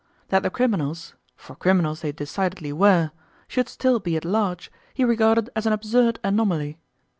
[0.29, 3.11] That the criminals, for criminals they decidedly were,
[3.47, 6.79] should still be at large, he regarded as an absurd anomaly.